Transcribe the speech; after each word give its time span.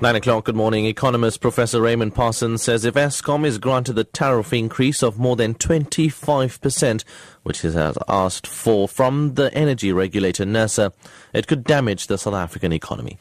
Nine 0.00 0.14
o'clock, 0.14 0.44
good 0.44 0.54
morning. 0.54 0.86
Economist 0.86 1.40
Professor 1.40 1.80
Raymond 1.80 2.14
Parsons 2.14 2.62
says 2.62 2.84
if 2.84 2.94
Eskom 2.94 3.44
is 3.44 3.58
granted 3.58 3.94
the 3.94 4.04
tariff 4.04 4.52
increase 4.52 5.02
of 5.02 5.18
more 5.18 5.34
than 5.34 5.54
25%, 5.54 7.04
which 7.42 7.64
it 7.64 7.72
has 7.72 7.98
asked 8.06 8.46
for 8.46 8.86
from 8.86 9.34
the 9.34 9.52
energy 9.52 9.92
regulator 9.92 10.44
NERSA, 10.44 10.92
it 11.32 11.48
could 11.48 11.64
damage 11.64 12.06
the 12.06 12.16
South 12.16 12.34
African 12.34 12.72
economy. 12.72 13.18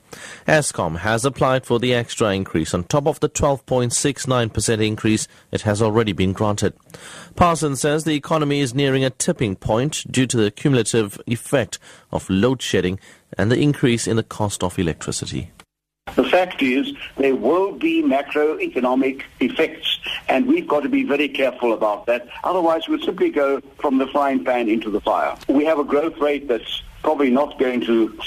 Eskom 0.47 0.99
has 0.99 1.25
applied 1.25 1.65
for 1.65 1.79
the 1.79 1.95
extra 1.95 2.31
increase 2.35 2.75
on 2.75 2.83
top 2.83 3.07
of 3.07 3.19
the 3.21 3.29
12.69% 3.29 4.85
increase 4.85 5.27
it 5.51 5.61
has 5.61 5.81
already 5.81 6.13
been 6.13 6.31
granted. 6.31 6.75
Parsons 7.35 7.81
says 7.81 8.03
the 8.03 8.13
economy 8.13 8.59
is 8.59 8.75
nearing 8.75 9.03
a 9.03 9.09
tipping 9.09 9.55
point 9.55 10.05
due 10.11 10.27
to 10.27 10.37
the 10.37 10.51
cumulative 10.51 11.19
effect 11.25 11.79
of 12.11 12.29
load 12.29 12.61
shedding 12.61 12.99
and 13.35 13.51
the 13.51 13.59
increase 13.59 14.05
in 14.05 14.15
the 14.15 14.21
cost 14.21 14.63
of 14.63 14.77
electricity. 14.77 15.51
The 16.17 16.23
fact 16.23 16.63
is 16.63 16.93
there 17.17 17.35
will 17.35 17.73
be 17.73 18.01
macroeconomic 18.01 19.21
effects 19.39 19.99
and 20.27 20.47
we've 20.47 20.67
got 20.67 20.81
to 20.81 20.89
be 20.89 21.03
very 21.03 21.29
careful 21.29 21.73
about 21.73 22.07
that. 22.07 22.27
Otherwise 22.43 22.87
we'll 22.87 23.05
simply 23.05 23.29
go 23.29 23.61
from 23.79 23.99
the 23.99 24.07
frying 24.07 24.43
pan 24.43 24.67
into 24.67 24.89
the 24.89 24.99
fire. 24.99 25.37
We 25.47 25.63
have 25.65 25.77
a 25.77 25.83
growth 25.83 26.17
rate 26.17 26.47
that's 26.47 26.81
probably 27.07 27.29
not 27.29 27.57
going 27.57 27.79
to 27.79 28.19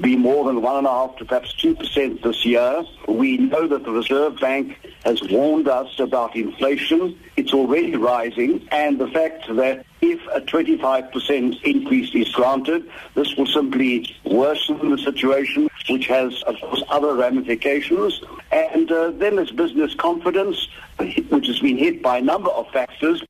be 0.00 0.14
more 0.14 0.44
than 0.44 0.62
one 0.62 0.76
and 0.76 0.86
a 0.86 0.90
half 0.90 1.16
to 1.16 1.24
perhaps 1.24 1.52
two 1.54 1.74
percent 1.74 2.22
this 2.22 2.46
year. 2.46 2.84
We 3.08 3.36
know 3.36 3.66
that 3.66 3.82
the 3.82 3.90
Reserve 3.90 4.38
Bank 4.38 4.78
has 5.04 5.20
warned 5.24 5.66
us 5.66 5.98
about 5.98 6.36
inflation. 6.36 7.18
It's 7.36 7.52
already 7.52 7.96
rising, 7.96 8.68
and 8.70 9.00
the 9.00 9.08
fact 9.08 9.48
that 9.56 9.84
if 10.02 10.20
a 10.32 10.40
25% 10.40 11.62
increase 11.64 12.14
is 12.14 12.28
granted, 12.28 12.88
this 13.16 13.34
will 13.34 13.46
simply 13.46 14.14
worsen 14.22 14.88
the 14.88 14.98
situation, 14.98 15.68
which 15.90 16.06
has, 16.06 16.40
of 16.44 16.54
course, 16.60 16.84
other 16.90 17.14
ramifications. 17.16 18.22
And 18.52 18.88
uh, 18.92 19.10
then 19.10 19.34
there's 19.34 19.50
business 19.50 19.96
confidence, 19.96 20.68
which 20.96 21.48
has 21.48 21.58
been 21.58 21.76
hit 21.76 22.04
by 22.04 22.18
a 22.18 22.22
number 22.22 22.50
of 22.50 22.70
factors. 22.70 23.20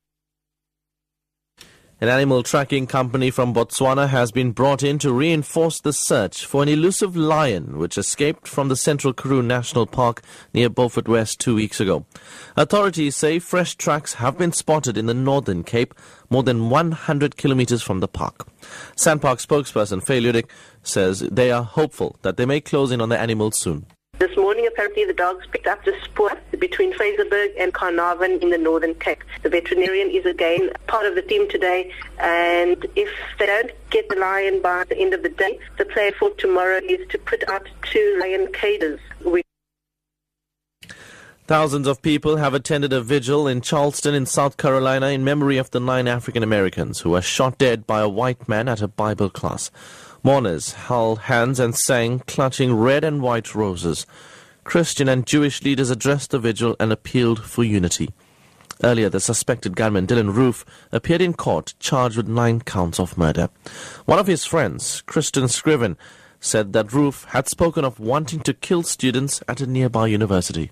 An 2.01 2.07
animal 2.07 2.43
tracking 2.43 2.87
company 2.87 3.29
from 3.29 3.53
Botswana 3.53 4.07
has 4.07 4.31
been 4.31 4.53
brought 4.53 4.83
in 4.83 4.99
to 4.99 5.11
reinforce 5.11 5.81
the 5.81 5.91
search 5.91 6.45
for 6.45 6.63
an 6.63 6.69
elusive 6.69 7.17
lion 7.17 7.77
which 7.77 7.97
escaped 7.97 8.47
from 8.47 8.69
the 8.69 8.77
Central 8.77 9.11
Karoo 9.11 9.41
National 9.41 9.85
Park 9.85 10.21
near 10.53 10.69
Beaufort 10.69 11.09
West 11.09 11.41
two 11.41 11.55
weeks 11.55 11.81
ago. 11.81 12.05
Authorities 12.55 13.17
say 13.17 13.37
fresh 13.37 13.75
tracks 13.75 14.13
have 14.13 14.37
been 14.37 14.53
spotted 14.53 14.97
in 14.97 15.07
the 15.07 15.13
Northern 15.13 15.61
Cape, 15.61 15.93
more 16.29 16.43
than 16.43 16.69
100 16.69 17.35
kilometers 17.35 17.81
from 17.81 17.99
the 17.99 18.07
park. 18.07 18.47
SANPark 18.95 19.45
spokesperson 19.45 20.01
Faye 20.01 20.21
Ludik 20.21 20.49
says 20.81 21.19
they 21.19 21.51
are 21.51 21.63
hopeful 21.63 22.15
that 22.21 22.37
they 22.37 22.45
may 22.45 22.61
close 22.61 22.93
in 22.93 23.01
on 23.01 23.09
the 23.09 23.19
animal 23.19 23.51
soon. 23.51 23.85
This 24.19 24.35
morning, 24.35 24.67
apparently, 24.67 25.05
the 25.05 25.13
dogs 25.13 25.47
picked 25.49 25.65
up 25.65 25.85
the 25.85 25.93
spoor 26.03 26.31
between 26.59 26.91
Fraserburg 26.91 27.53
and 27.57 27.73
Carnarvon 27.73 28.31
in 28.41 28.49
the 28.49 28.57
Northern 28.57 28.93
Cape. 28.95 29.23
The 29.43 29.49
veterinarian 29.49 30.09
is 30.09 30.25
again 30.25 30.71
part 30.87 31.05
of 31.05 31.15
the 31.15 31.21
team 31.21 31.49
today, 31.49 31.93
and 32.19 32.85
if 32.97 33.09
they 33.39 33.45
don't 33.45 33.71
get 33.91 34.09
the 34.09 34.17
lion 34.17 34.61
by 34.61 34.83
the 34.89 34.97
end 34.97 35.13
of 35.13 35.23
the 35.23 35.29
day, 35.29 35.57
the 35.77 35.85
plan 35.85 36.11
for 36.19 36.31
tomorrow 36.31 36.81
is 36.83 37.07
to 37.11 37.17
put 37.17 37.49
out 37.49 37.65
two 37.81 38.17
lion 38.19 38.51
cages. 38.51 38.99
Thousands 41.47 41.87
of 41.87 42.01
people 42.01 42.35
have 42.35 42.53
attended 42.53 42.91
a 42.91 43.01
vigil 43.01 43.47
in 43.47 43.61
Charleston 43.61 44.13
in 44.13 44.25
South 44.25 44.57
Carolina 44.57 45.07
in 45.07 45.23
memory 45.23 45.57
of 45.57 45.71
the 45.71 45.79
nine 45.79 46.09
African 46.09 46.43
Americans 46.43 46.99
who 46.99 47.11
were 47.11 47.21
shot 47.21 47.57
dead 47.57 47.87
by 47.87 48.01
a 48.01 48.09
white 48.09 48.49
man 48.49 48.67
at 48.67 48.81
a 48.81 48.87
Bible 48.89 49.29
class. 49.29 49.71
Mourners 50.21 50.73
held 50.73 51.19
hands 51.19 51.59
and 51.59 51.75
sang, 51.75 52.19
clutching 52.27 52.73
red 52.73 53.03
and 53.03 53.21
white 53.21 53.55
roses. 53.55 54.05
Christian 54.63 55.07
and 55.07 55.25
Jewish 55.25 55.63
leaders 55.63 55.89
addressed 55.89 56.31
the 56.31 56.39
vigil 56.39 56.75
and 56.79 56.91
appealed 56.91 57.43
for 57.43 57.63
unity. 57.63 58.09
Earlier, 58.83 59.09
the 59.09 59.19
suspected 59.19 59.75
gunman, 59.75 60.07
Dylann 60.07 60.33
Roof, 60.33 60.65
appeared 60.91 61.21
in 61.21 61.33
court 61.33 61.73
charged 61.79 62.17
with 62.17 62.27
nine 62.27 62.61
counts 62.61 62.99
of 62.99 63.17
murder. 63.17 63.49
One 64.05 64.19
of 64.19 64.27
his 64.27 64.45
friends, 64.45 65.03
Christon 65.07 65.49
Scriven, 65.49 65.97
said 66.39 66.73
that 66.73 66.93
Roof 66.93 67.25
had 67.29 67.47
spoken 67.47 67.83
of 67.83 67.99
wanting 67.99 68.39
to 68.41 68.53
kill 68.53 68.83
students 68.83 69.41
at 69.47 69.59
a 69.59 69.67
nearby 69.67 70.07
university. 70.07 70.71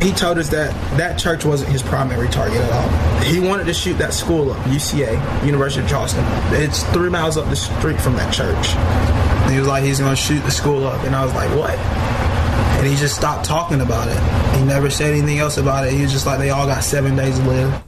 He 0.00 0.10
told 0.10 0.38
us 0.38 0.48
that 0.48 0.72
that 0.96 1.18
church 1.18 1.44
wasn't 1.44 1.70
his 1.70 1.82
primary 1.82 2.28
target 2.28 2.58
at 2.60 2.72
all. 2.72 3.22
He 3.22 3.38
wanted 3.38 3.66
to 3.66 3.74
shoot 3.74 3.94
that 3.98 4.12
school 4.12 4.50
up, 4.50 4.58
UCA, 4.66 5.46
University 5.46 5.82
of 5.84 5.88
Charleston. 5.88 6.24
It's 6.54 6.82
three 6.92 7.10
miles 7.10 7.36
up 7.36 7.48
the 7.48 7.56
street 7.56 8.00
from 8.00 8.14
that 8.14 8.32
church. 8.34 8.74
And 8.74 9.52
he 9.52 9.58
was 9.58 9.68
like, 9.68 9.84
he's 9.84 10.00
going 10.00 10.10
to 10.10 10.20
shoot 10.20 10.40
the 10.40 10.50
school 10.50 10.86
up. 10.86 11.04
And 11.04 11.14
I 11.14 11.24
was 11.24 11.32
like, 11.34 11.50
what? 11.56 11.78
And 11.78 12.86
he 12.86 12.96
just 12.96 13.14
stopped 13.14 13.44
talking 13.44 13.80
about 13.80 14.08
it. 14.08 14.58
He 14.58 14.64
never 14.64 14.90
said 14.90 15.12
anything 15.12 15.38
else 15.38 15.56
about 15.56 15.86
it. 15.86 15.92
He 15.92 16.02
was 16.02 16.10
just 16.10 16.26
like, 16.26 16.40
they 16.40 16.50
all 16.50 16.66
got 16.66 16.82
seven 16.82 17.14
days 17.14 17.38
to 17.38 17.44
live. 17.46 17.82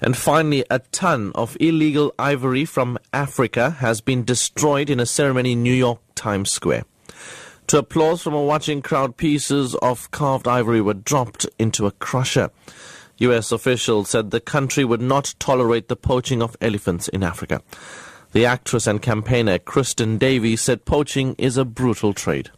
And 0.00 0.16
finally, 0.16 0.64
a 0.70 0.78
ton 0.78 1.32
of 1.34 1.56
illegal 1.58 2.14
ivory 2.16 2.64
from 2.64 2.98
Africa 3.12 3.70
has 3.70 4.00
been 4.00 4.22
destroyed 4.22 4.88
in 4.88 5.00
a 5.00 5.06
ceremony 5.06 5.52
in 5.52 5.64
New 5.64 5.72
York 5.72 5.98
Times 6.14 6.52
Square. 6.52 6.84
To 7.68 7.78
applause 7.78 8.22
from 8.22 8.34
a 8.34 8.42
watching 8.42 8.82
crowd, 8.82 9.16
pieces 9.16 9.74
of 9.76 10.10
carved 10.10 10.46
ivory 10.46 10.82
were 10.82 10.94
dropped 10.94 11.46
into 11.58 11.86
a 11.86 11.92
crusher. 11.92 12.50
U.S. 13.18 13.52
officials 13.52 14.10
said 14.10 14.30
the 14.30 14.40
country 14.40 14.84
would 14.84 15.00
not 15.00 15.34
tolerate 15.38 15.88
the 15.88 15.96
poaching 15.96 16.42
of 16.42 16.56
elephants 16.60 17.08
in 17.08 17.22
Africa. 17.22 17.62
The 18.32 18.44
actress 18.44 18.86
and 18.86 19.00
campaigner 19.00 19.58
Kristin 19.58 20.18
Davis 20.18 20.60
said 20.60 20.84
poaching 20.84 21.34
is 21.38 21.56
a 21.56 21.64
brutal 21.64 22.12
trade. 22.12 22.50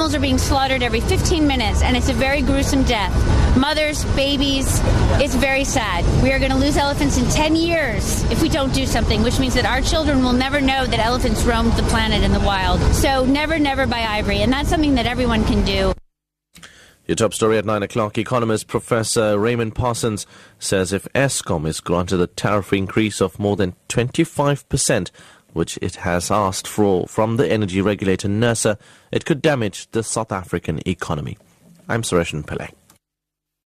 Animals 0.00 0.14
are 0.14 0.20
being 0.20 0.38
slaughtered 0.38 0.82
every 0.82 1.00
15 1.00 1.46
minutes, 1.46 1.82
and 1.82 1.94
it's 1.94 2.08
a 2.08 2.14
very 2.14 2.40
gruesome 2.40 2.84
death. 2.84 3.14
Mothers, 3.54 4.02
babies, 4.16 4.80
it's 5.20 5.34
very 5.34 5.62
sad. 5.62 6.06
We 6.22 6.32
are 6.32 6.38
going 6.38 6.52
to 6.52 6.56
lose 6.56 6.78
elephants 6.78 7.18
in 7.18 7.26
10 7.26 7.54
years 7.54 8.22
if 8.30 8.40
we 8.40 8.48
don't 8.48 8.72
do 8.72 8.86
something, 8.86 9.22
which 9.22 9.38
means 9.38 9.52
that 9.52 9.66
our 9.66 9.82
children 9.82 10.24
will 10.24 10.32
never 10.32 10.58
know 10.58 10.86
that 10.86 11.00
elephants 11.00 11.42
roamed 11.42 11.74
the 11.74 11.82
planet 11.82 12.22
in 12.22 12.32
the 12.32 12.40
wild. 12.40 12.80
So, 12.94 13.26
never, 13.26 13.58
never 13.58 13.86
buy 13.86 14.00
ivory, 14.00 14.40
and 14.40 14.50
that's 14.50 14.70
something 14.70 14.94
that 14.94 15.04
everyone 15.04 15.44
can 15.44 15.66
do. 15.66 15.92
Your 17.06 17.16
top 17.16 17.34
story 17.34 17.58
at 17.58 17.66
9 17.66 17.82
o'clock. 17.82 18.16
Economist 18.16 18.68
Professor 18.68 19.38
Raymond 19.38 19.74
Parsons 19.74 20.26
says 20.58 20.94
if 20.94 21.08
Eskom 21.12 21.66
is 21.66 21.80
granted 21.80 22.22
a 22.22 22.26
tariff 22.26 22.72
increase 22.72 23.20
of 23.20 23.38
more 23.38 23.56
than 23.56 23.74
25%, 23.90 25.10
which 25.52 25.78
it 25.82 25.96
has 25.96 26.30
asked 26.30 26.66
for 26.66 27.06
from 27.06 27.36
the 27.36 27.50
energy 27.50 27.80
regulator 27.80 28.28
NERSA, 28.28 28.78
it 29.12 29.24
could 29.24 29.42
damage 29.42 29.90
the 29.90 30.02
South 30.02 30.32
African 30.32 30.80
economy. 30.86 31.36
I'm 31.88 32.02
Sureshan 32.02 32.44
Pillay. 32.44 32.70